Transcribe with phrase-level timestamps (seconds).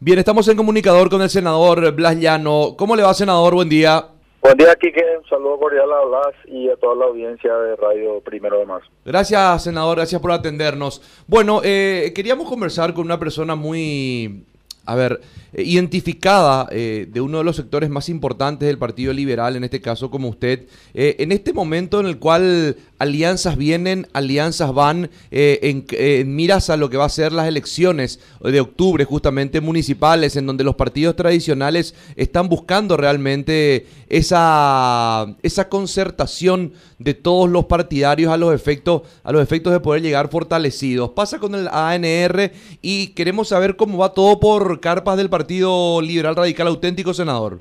[0.00, 2.76] Bien, estamos en comunicador con el senador Blas Llano.
[2.78, 3.52] ¿Cómo le va, senador?
[3.54, 4.06] Buen día.
[4.40, 5.02] Buen día, Quique.
[5.20, 8.86] Un saludo cordial a Blas y a toda la audiencia de Radio Primero de Marzo.
[9.04, 9.96] Gracias, senador.
[9.96, 11.02] Gracias por atendernos.
[11.26, 14.46] Bueno, eh, queríamos conversar con una persona muy
[14.88, 15.20] a ver,
[15.52, 19.82] eh, identificada eh, de uno de los sectores más importantes del Partido Liberal, en este
[19.82, 26.34] caso como usted, eh, en este momento en el cual alianzas vienen, alianzas van, en,
[26.34, 30.64] miras a lo que va a ser las elecciones de octubre justamente municipales, en donde
[30.64, 38.52] los partidos tradicionales están buscando realmente esa, esa concertación de todos los partidarios a los
[38.52, 41.10] efectos, a los efectos de poder llegar fortalecidos.
[41.10, 42.50] Pasa con el ANR
[42.82, 47.58] y queremos saber cómo va todo por carpas del Partido Liberal Radical Auténtico, senador.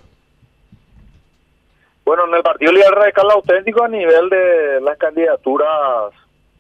[2.04, 6.14] Bueno, en el Partido Liberal Radical Auténtico a nivel de las candidaturas,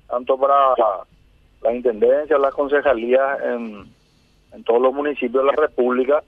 [0.08, 0.56] tanto para
[1.64, 3.86] la, intendencia, las concejalías en,
[4.54, 6.22] en todos los municipios de la República,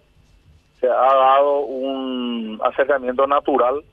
[0.80, 3.84] se ha dado un acercamiento natural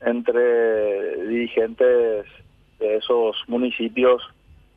[0.00, 2.26] entre dirigentes
[2.78, 4.22] de esos municipios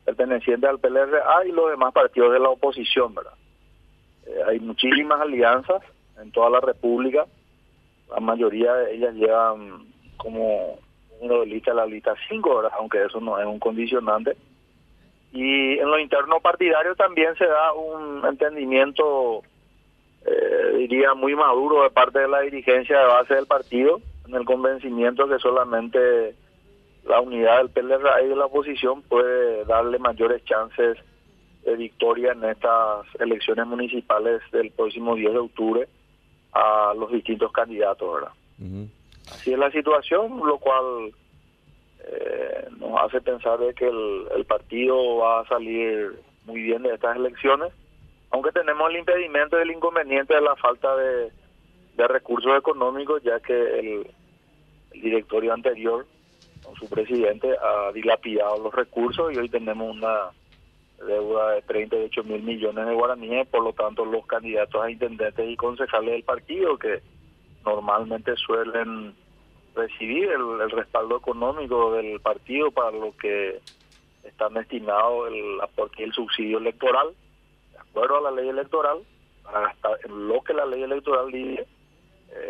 [0.04, 3.32] pertenecientes al PLRA y los demás partidos de la oposición, ¿verdad?
[4.26, 5.82] Eh, hay muchísimas alianzas
[6.20, 7.26] en toda la República,
[8.10, 9.86] la mayoría de ellas llevan
[10.16, 10.78] como
[11.20, 14.36] número de lista la lista 5 horas, aunque eso no es un condicionante.
[15.32, 19.42] Y en lo interno partidario también se da un entendimiento,
[20.26, 24.44] eh, diría, muy maduro de parte de la dirigencia de base del partido, en el
[24.44, 26.34] convencimiento que solamente
[27.04, 30.98] la unidad del PLRA y de la oposición puede darle mayores chances
[31.64, 35.88] de victoria en estas elecciones municipales del próximo 10 de octubre
[36.52, 38.32] a los distintos candidatos, ¿verdad?
[39.30, 41.12] Así es la situación, lo cual
[42.06, 47.16] eh, nos hace pensar de que el, partido va a salir muy bien de estas
[47.16, 47.72] elecciones,
[48.30, 51.30] aunque tenemos el impedimento y el inconveniente de la falta de,
[51.96, 54.06] recursos económicos, ya que el,
[54.92, 56.06] el directorio anterior,
[56.62, 60.30] con su presidente, ha dilapidado los recursos y hoy tenemos una
[61.06, 65.56] deuda de 38 mil millones de guaraníes, por lo tanto los candidatos a intendentes y
[65.56, 67.00] concejales del partido que
[67.64, 69.14] normalmente suelen
[69.74, 73.60] recibir el, respaldo económico del partido para lo que
[74.22, 77.08] están destinados el aporte el subsidio electoral,
[77.72, 78.98] de acuerdo a la ley electoral,
[79.44, 81.66] hasta en lo que la ley electoral dice,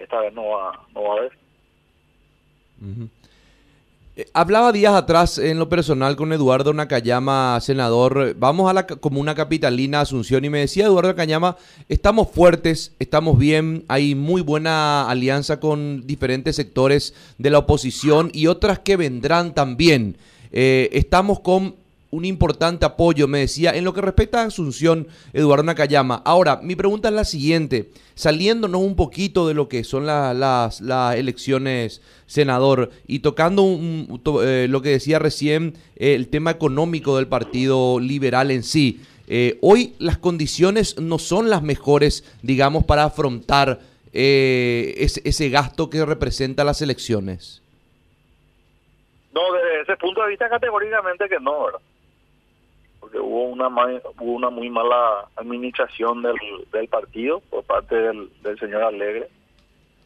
[0.03, 1.39] esta vez no va, no va a haber.
[4.17, 8.34] Eh, hablaba días atrás en lo personal con Eduardo Nakayama, senador.
[8.39, 11.57] Vamos a la comuna capitalina Asunción y me decía Eduardo Nakayama,
[11.89, 18.47] estamos fuertes, estamos bien, hay muy buena alianza con diferentes sectores de la oposición y
[18.47, 20.17] otras que vendrán también.
[20.53, 21.75] Eh, estamos con
[22.15, 26.23] un importante apoyo, me decía, en lo que respecta a Asunción, Eduardo Nakayama.
[26.25, 30.81] Ahora, mi pregunta es la siguiente, saliéndonos un poquito de lo que son las,
[31.17, 33.65] elecciones, senador, y tocando
[34.45, 39.01] eh, lo que decía recién, eh, el tema económico del Partido Liberal en sí.
[39.27, 43.81] Eh, hoy las condiciones no son las mejores, digamos, para afrontar
[44.13, 47.61] ese, ese gasto que representa las elecciones.
[49.33, 51.81] No, desde ese punto de vista categóricamente que no, ¿verdad?
[53.04, 56.37] Porque hubo una hubo una muy mala administración del,
[56.72, 59.28] del partido por parte del, señor Alegre,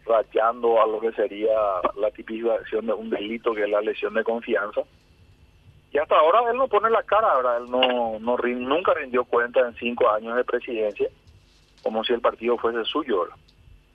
[0.04, 1.54] rayando a lo que sería
[1.97, 4.81] la tipificación de un delito que es la lesión de confianza.
[5.92, 7.59] Y hasta ahora él no pone la cara, ¿verdad?
[7.59, 11.09] Él no, no nunca rindió cuenta en cinco años de presidencia,
[11.84, 13.28] como si el partido fuese suyo,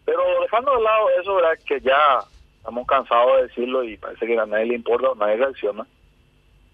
[0.05, 1.37] Pero dejando de lado eso.
[1.65, 2.19] Que ya
[2.55, 5.85] estamos cansados de decirlo y parece que a nadie le importa, nadie reacciona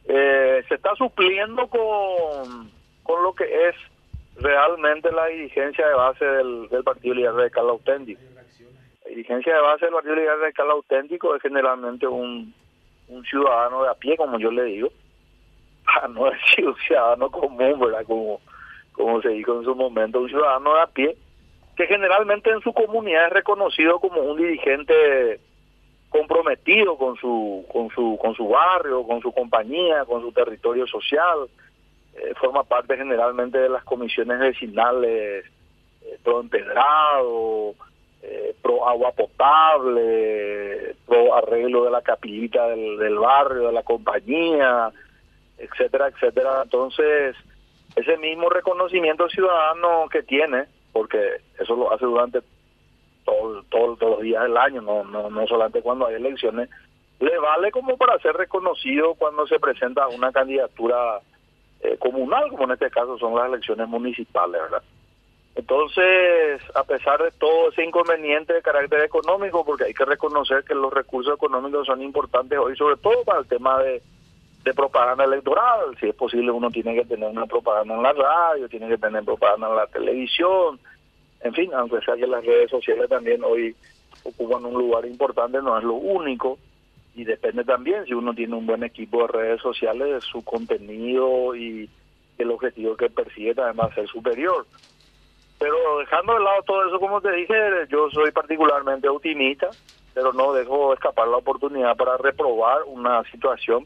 [0.05, 2.71] eh, se está supliendo con,
[3.03, 3.75] con lo que es
[4.37, 8.21] realmente la dirigencia de base del, Partido Liberal Radical Auténtico.
[9.03, 12.53] La dirigencia de base del Partido Liberal Radical Auténtico es generalmente un,
[13.09, 14.89] un ciudadano de a pie, como yo le digo,
[15.85, 18.05] para no decir un ciudadano común, ¿verdad?
[18.05, 18.39] Como,
[18.93, 21.17] como se dijo en su momento, un ciudadano de a pie,
[21.75, 25.39] que generalmente en su comunidad es reconocido como un dirigente
[26.09, 31.49] comprometido con su con su con su barrio, con su compañía, con su territorio social.
[32.15, 35.45] Eh, forma parte generalmente de las comisiones vecinales
[36.01, 37.75] eh, pro empedrado,
[38.21, 44.91] eh, pro agua potable, pro arreglo de la capillita del, del barrio, de la compañía,
[45.57, 46.61] etcétera, etcétera.
[46.63, 47.35] Entonces,
[47.95, 52.41] ese mismo reconocimiento ciudadano que tiene, porque eso lo hace durante
[53.29, 53.63] todo,
[53.97, 56.69] todos los días del año, no, no, no solamente cuando hay elecciones,
[57.19, 61.19] le vale como para ser reconocido cuando se presenta una candidatura
[61.81, 64.83] eh, comunal, como en este caso son las elecciones municipales, ¿verdad?
[65.55, 70.75] Entonces, a pesar de todo ese inconveniente de carácter económico, porque hay que reconocer que
[70.75, 74.01] los recursos económicos son importantes hoy, sobre todo para el tema de,
[74.63, 75.97] de propaganda electoral.
[75.99, 79.25] Si es posible, uno tiene que tener una propaganda en la radio, tiene que tener
[79.25, 80.79] propaganda en la televisión,
[81.41, 83.75] en fin, aunque sea que las redes sociales también hoy
[84.23, 86.57] ocupan un lugar importante, no es lo único.
[87.15, 91.89] Y depende también, si uno tiene un buen equipo de redes sociales, su contenido y
[92.37, 94.65] el objetivo que persigue también va a ser superior.
[95.57, 97.53] Pero dejando de lado todo eso, como te dije,
[97.89, 99.69] yo soy particularmente optimista,
[100.13, 103.85] pero no dejo escapar la oportunidad para reprobar una situación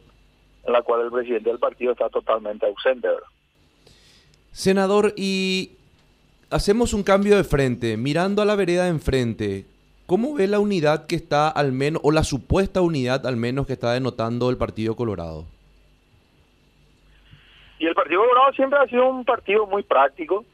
[0.65, 3.09] en la cual el presidente del partido está totalmente ausente.
[4.51, 5.77] Senador, y
[6.53, 9.65] hacemos un cambio de frente, mirando a la vereda de enfrente,
[10.05, 13.73] ¿cómo ve la unidad que está al menos, o la supuesta unidad al menos que
[13.73, 15.45] está denotando el Partido Colorado?
[17.79, 20.45] Y el Partido Colorado siempre ha sido un partido muy práctico,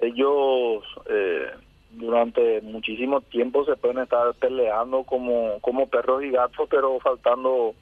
[0.00, 1.50] ellos eh,
[1.92, 7.74] durante muchísimo tiempo se pueden estar peleando como, como perros y gatos, pero faltando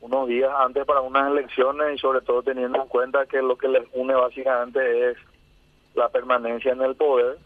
[0.00, 3.68] unos días antes para unas elecciones y sobre todo teniendo en cuenta que lo que
[3.68, 5.16] les une básicamente es
[5.98, 7.38] la permanencia en el poder.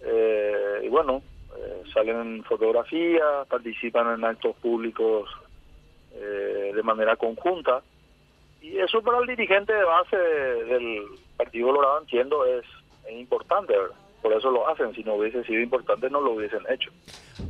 [0.00, 1.22] Eh, y bueno,
[1.56, 5.28] eh, salen en fotografías, participan en actos públicos
[6.10, 7.80] de manera conjunta.
[8.60, 11.02] Y eso para el dirigente de base del
[11.36, 12.64] Partido Colorado, entiendo, es
[13.08, 13.96] es importante, ¿verdad?
[14.22, 16.90] Por eso lo hacen, si no hubiese sido importante no lo hubiesen hecho.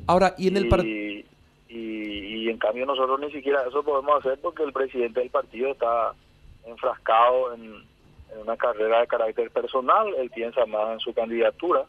[0.06, 1.24] Ahora, y en el partido...
[1.70, 6.14] Y, en cambio nosotros ni siquiera eso podemos hacer porque el presidente del partido está
[6.64, 7.84] enfrascado en,
[8.36, 11.84] una carrera de carácter personal, él piensa más en su candidatura,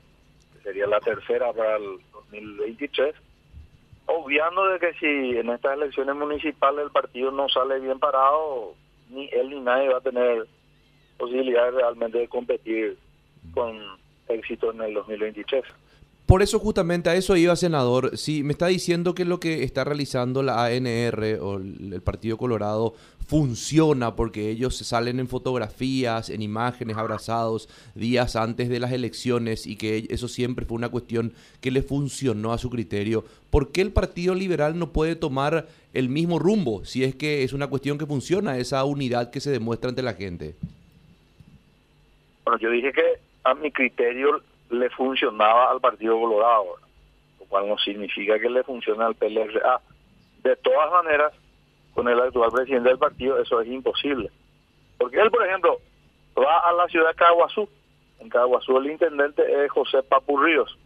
[0.53, 3.15] que sería la tercera para el 2023,
[4.06, 8.74] obviando de que si en estas elecciones municipales el partido no sale bien parado,
[9.09, 10.47] ni él ni nadie va a tener
[11.18, 12.97] posibilidades realmente de competir
[13.53, 13.77] con
[14.27, 15.63] éxito en el 2023.
[16.30, 18.16] Por eso justamente a eso iba, senador.
[18.16, 22.94] Si me está diciendo que lo que está realizando la ANR o el Partido Colorado
[23.26, 29.76] funciona porque ellos salen en fotografías, en imágenes, abrazados días antes de las elecciones y
[29.76, 33.26] que eso siempre fue una cuestión que le funcionó a su criterio.
[33.50, 35.66] ¿Por qué el Partido Liberal no puede tomar
[35.96, 39.50] el mismo rumbo si es que es una cuestión que funciona, esa unidad que se
[39.50, 40.54] demuestra ante la gente?
[42.46, 46.75] Bueno, yo dije que a mi criterio le funcionaba al Partido Colorado,
[47.39, 49.81] lo cual no significa que le funcione al PLRA.
[50.44, 51.33] De todas maneras,
[51.94, 54.30] con el actual presidente del partido eso es imposible.
[54.98, 55.80] Porque él, por ejemplo,
[56.38, 57.68] va a la ciudad de Caguazú.
[58.19, 60.77] En Caguazú el intendente es José Papu Ríos,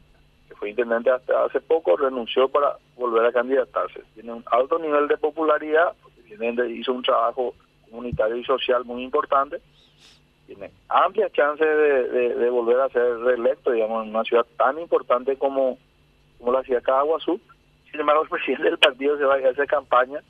[0.47, 4.01] que fue intendente hasta hace poco, renunció para volver a candidatarse.
[4.13, 7.53] Tiene un alto nivel de popularidad, porque hizo un trabajo
[7.89, 9.61] comunitario y social muy importante
[10.45, 15.77] tiene amplias chances de, volver a ser reelecto, digamos, en una ciudad tan importante como,
[16.37, 17.39] como la ciudad de Caguazú.
[17.91, 20.21] Sin embargo, el presidente del partido se va a hacer campaña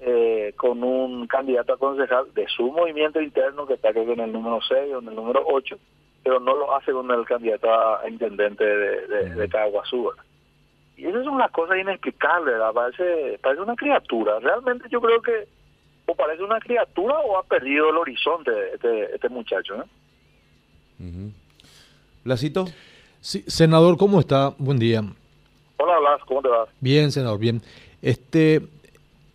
[0.00, 4.20] eh, con un candidato a concejal de su movimiento interno, que está creo que en
[4.20, 5.78] el número 6 o en el número 8,
[6.22, 10.12] pero no lo hace con el candidato a, intendente de, de, de Caguazú.
[10.96, 12.72] Y eso es una cosa inexplicable, ¿verdad?
[12.72, 14.38] Parece, parece una criatura.
[14.40, 15.46] Realmente yo creo que
[16.06, 19.74] o parece una criatura o ha perdido el horizonte este, este muchacho.
[19.76, 21.30] ¿eh?
[22.24, 22.66] ¿Lacito?
[23.20, 24.54] Sí, senador, ¿cómo está?
[24.58, 25.04] Buen día.
[25.78, 26.66] Hola, Blas, ¿cómo te va?
[26.80, 27.60] Bien, senador, bien.
[28.00, 28.62] Este,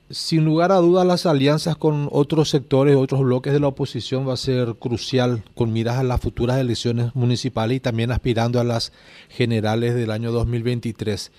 [0.09, 4.33] sin lugar a dudas, las alianzas con otros sectores, otros bloques de la oposición va
[4.33, 8.91] a ser crucial con miras a las futuras elecciones municipales y también aspirando a las
[9.29, 11.31] generales del año 2023.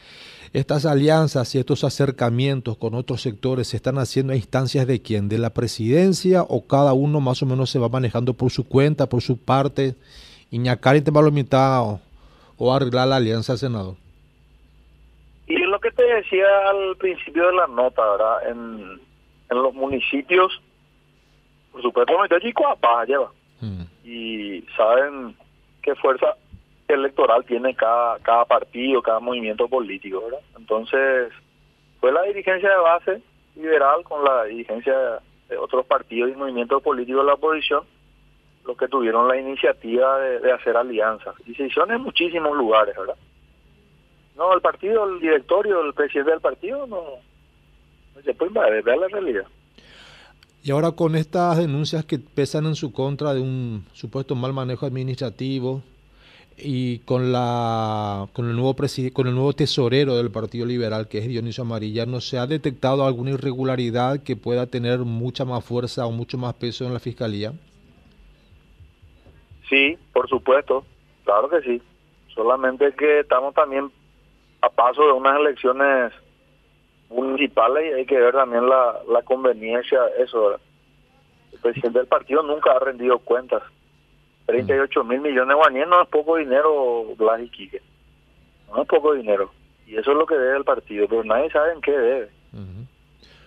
[0.52, 5.30] Estas alianzas y estos acercamientos con otros sectores se están haciendo a instancias de quién,
[5.30, 9.09] de la presidencia o cada uno más o menos se va manejando por su cuenta,
[9.09, 9.94] por su parte,
[10.50, 12.00] Iñacar y mitad o,
[12.59, 13.94] o arreglar la alianza, senador.
[15.47, 18.50] Y es lo que te decía al principio de la nota, ¿verdad?
[18.50, 19.00] En,
[19.50, 20.61] en los municipios,
[21.73, 22.52] por supuesto, allí
[23.09, 23.32] lleva.
[23.62, 23.82] Mm.
[24.04, 25.35] Y saben
[25.82, 26.37] qué fuerza
[26.89, 30.23] electoral tiene cada, cada partido, cada movimiento político.
[30.57, 31.33] Entonces,
[32.01, 33.23] fue la dirigencia de base
[33.57, 37.85] liberal con la dirigencia de otros partidos y movimientos políticos de la oposición
[38.65, 41.35] los que tuvieron la iniciativa de, hacer alianzas.
[41.47, 43.17] Y se hicieron en muchísimos lugares, ¿verdad?
[44.37, 47.03] No, el partido, el directorio, el presidente del partido no,
[48.15, 49.45] no se puede ver la realidad.
[50.62, 54.87] Y ahora con estas denuncias que pesan en su contra de un supuesto mal manejo
[54.87, 55.83] administrativo,
[56.56, 58.75] y con la con el nuevo
[59.12, 63.06] con el nuevo tesorero del Partido Liberal que es Dionisio Amarilla no se ha detectado
[63.06, 67.52] alguna irregularidad que pueda tener mucha más fuerza o mucho más peso en la fiscalía
[69.68, 70.85] sí por supuesto
[71.25, 71.82] Claro que sí.
[72.35, 73.90] Solamente que estamos también
[74.61, 76.12] a paso de unas elecciones
[77.11, 80.54] municipales y hay que ver también la, la conveniencia eso.
[81.52, 83.62] El presidente del partido nunca ha rendido cuentas.
[84.46, 87.80] 38 mil millones de guaníes no es poco dinero, Blas y Quique.
[88.70, 89.50] No es poco dinero.
[89.87, 92.28] Y eso es lo que debe el partido, pero nadie sabe en qué debe.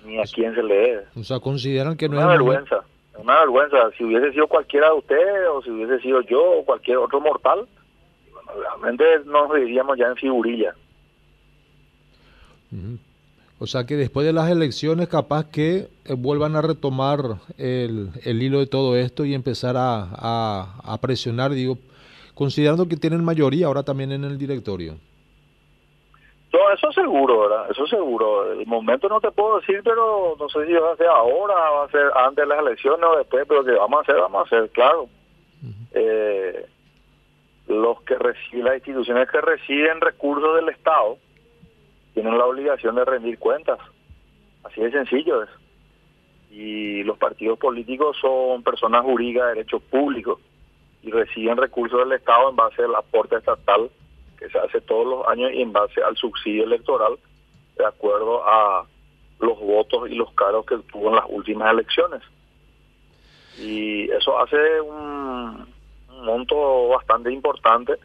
[0.05, 1.05] Ni a quién se le debe.
[1.15, 2.83] O sea, consideran que no una vergüenza.
[3.17, 3.77] Una vergüenza.
[3.97, 7.67] Si hubiese sido cualquiera de ustedes, o si hubiese sido yo, o cualquier otro mortal,
[8.55, 10.75] realmente nos diríamos ya en figurilla.
[13.57, 17.19] O sea que después de las elecciones capaz que eh, vuelvan a retomar
[17.57, 21.77] el, el, hilo de todo esto y empezar a, a, presionar, digo,
[22.33, 24.95] considerando que tienen mayoría ahora también en el directorio.
[26.51, 27.71] No, eso seguro, ¿verdad?
[27.71, 28.51] Eso seguro.
[28.51, 31.85] El momento no te puedo decir, pero no sé si va a ser ahora, va
[31.85, 34.55] a ser antes de las elecciones o después, pero que vamos a hacer, vamos a
[34.55, 35.07] hacer, claro.
[35.93, 36.65] eh,
[37.67, 41.17] los que reciben, las instituciones que reciben recursos del Estado,
[42.15, 43.77] tienen la obligación de rendir cuentas.
[44.63, 45.49] Así de sencillo es.
[46.49, 50.39] Y los partidos políticos son personas jurídicas de derecho público
[51.03, 53.91] y reciben recursos del Estado en base al aporte estatal
[54.39, 57.17] que se hace todos los años y en base al subsidio electoral
[57.77, 58.85] de acuerdo a
[59.41, 62.21] los votos y los cargos que tuvo en las últimas elecciones.
[63.59, 65.67] Y eso hace un,
[66.09, 67.95] un monto bastante importante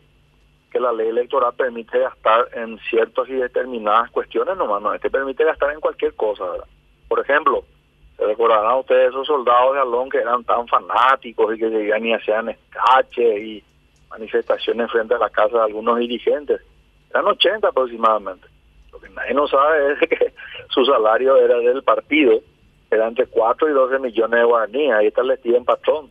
[0.71, 5.45] que la ley electoral permite gastar en ciertas y determinadas cuestiones nomás, no, este permite
[5.45, 6.67] gastar en cualquier cosa, ¿verdad?
[7.09, 7.65] Por ejemplo,
[8.17, 12.15] se recordarán ustedes esos soldados de Alón que eran tan fanáticos y que llegan y
[12.15, 13.65] hacían escaches y
[14.11, 16.61] manifestaciones frente a la casa de algunos dirigentes.
[17.11, 18.47] Eran 80 aproximadamente.
[18.93, 20.33] Lo que nadie no sabe es que
[20.69, 22.41] su salario era del partido,
[22.91, 26.11] era entre 4 y 12 millones de guaraníes, ahí está el en patrón.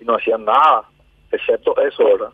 [0.00, 0.84] y no hacían nada,
[1.30, 2.32] excepto eso, ¿verdad?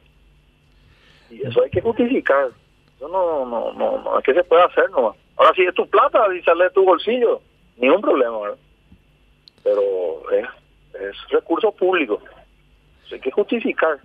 [1.30, 2.49] Y eso hay que justificar.
[2.97, 5.16] Eso no, no, no, no es que se puede hacer nomás.
[5.37, 7.40] Ahora si es tu plata y sale de tu bolsillo,
[7.76, 8.58] ningún problema, ¿verdad?
[9.62, 10.47] Pero es,
[11.00, 12.20] es recurso público.
[13.06, 13.99] Eso hay que justificar.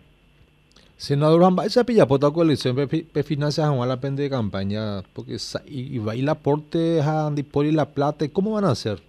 [0.96, 6.16] Senador Hamba, esa pillapota coalición pe financia a la pende de campaña, porque y, va
[6.16, 9.00] y la aporte a Andipoli la plata, ¿cómo van a hacer?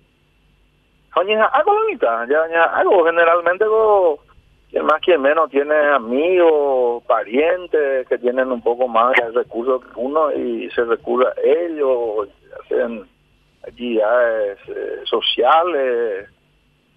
[1.12, 1.73] Algo
[2.28, 3.64] ya, algo generalmente
[4.75, 9.93] quien más quien menos tiene amigos, parientes que tienen un poco más de recursos que
[9.95, 12.28] uno y se recurre a ellos,
[12.61, 13.04] hacen
[13.62, 16.28] actividades eh, sociales.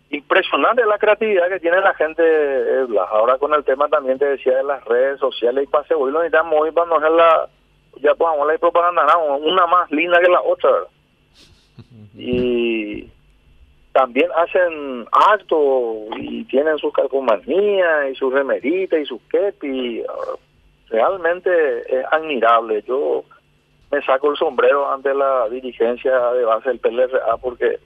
[0.10, 2.24] Impresionante la creatividad que tiene la gente.
[2.26, 6.12] Eh, ahora con el tema también te decía de las redes sociales y pase hoy
[6.12, 7.48] lo necesitamos hoy para no hacer la,
[8.02, 10.72] ya podamos la propaganda, una más linda que la otra.
[12.16, 12.67] Y
[13.98, 20.04] también hacen actos y tienen sus calcomanías y sus remeritas y sus kepi.
[20.90, 21.50] Realmente
[21.82, 22.84] es admirable.
[22.84, 23.24] Yo
[23.90, 27.80] me saco el sombrero ante la dirigencia de base del PLRA porque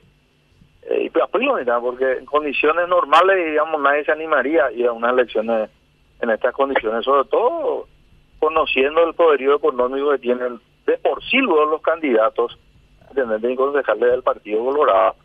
[0.82, 5.70] eh, y porque en condiciones normales digamos nadie se animaría a ir a unas elecciones
[6.20, 7.88] en estas condiciones sobre todo
[8.40, 12.60] conociendo el poderío económico que tienen de por sí los candidatos
[13.14, 15.16] de concejales del Partido Colorado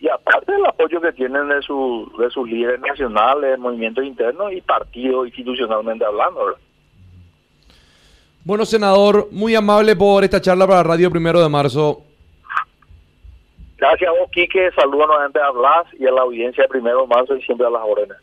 [0.00, 4.60] y aparte del apoyo que tienen de, su, de sus líderes nacionales, movimientos internos y
[4.62, 6.56] partidos institucionalmente hablando.
[8.42, 12.02] Bueno, senador, muy amable por esta charla para Radio Primero de Marzo.
[13.76, 14.70] Gracias a vos, Quique.
[14.74, 17.70] Saludos nuevamente a Blas y a la audiencia de Primero de Marzo y siempre a
[17.70, 18.16] las órdenes.